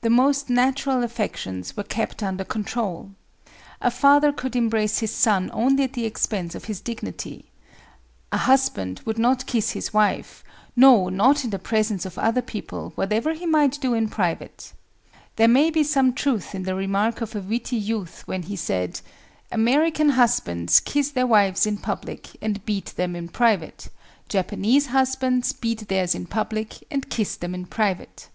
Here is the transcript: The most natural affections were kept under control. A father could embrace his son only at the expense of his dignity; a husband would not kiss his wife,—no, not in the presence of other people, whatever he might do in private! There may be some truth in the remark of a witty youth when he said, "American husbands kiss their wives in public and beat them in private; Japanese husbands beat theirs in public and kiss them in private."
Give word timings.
The 0.00 0.10
most 0.10 0.50
natural 0.50 1.04
affections 1.04 1.76
were 1.76 1.84
kept 1.84 2.20
under 2.20 2.42
control. 2.42 3.12
A 3.80 3.92
father 3.92 4.32
could 4.32 4.56
embrace 4.56 4.98
his 4.98 5.12
son 5.12 5.50
only 5.54 5.84
at 5.84 5.92
the 5.92 6.04
expense 6.04 6.56
of 6.56 6.64
his 6.64 6.80
dignity; 6.80 7.52
a 8.32 8.38
husband 8.38 9.00
would 9.04 9.18
not 9.18 9.46
kiss 9.46 9.70
his 9.70 9.94
wife,—no, 9.94 11.10
not 11.10 11.44
in 11.44 11.50
the 11.50 11.60
presence 11.60 12.04
of 12.04 12.18
other 12.18 12.42
people, 12.42 12.90
whatever 12.96 13.34
he 13.34 13.46
might 13.46 13.80
do 13.80 13.94
in 13.94 14.08
private! 14.08 14.72
There 15.36 15.46
may 15.46 15.70
be 15.70 15.84
some 15.84 16.12
truth 16.12 16.56
in 16.56 16.64
the 16.64 16.74
remark 16.74 17.20
of 17.20 17.36
a 17.36 17.40
witty 17.40 17.76
youth 17.76 18.24
when 18.26 18.42
he 18.42 18.56
said, 18.56 19.00
"American 19.52 20.08
husbands 20.08 20.80
kiss 20.80 21.10
their 21.12 21.24
wives 21.28 21.66
in 21.66 21.76
public 21.78 22.30
and 22.42 22.64
beat 22.66 22.86
them 22.96 23.14
in 23.14 23.28
private; 23.28 23.90
Japanese 24.28 24.86
husbands 24.86 25.52
beat 25.52 25.86
theirs 25.86 26.16
in 26.16 26.26
public 26.26 26.84
and 26.90 27.08
kiss 27.10 27.36
them 27.36 27.54
in 27.54 27.64
private." 27.64 28.28